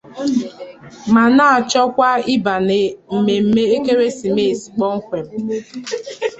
ma 1.13 1.23
na-achọkwa 1.35 2.09
ịbà 2.35 2.55
na 2.67 2.75
mmemme 3.15 3.63
ekeresimeesi 3.77 4.67
koọmkwem. 4.77 5.27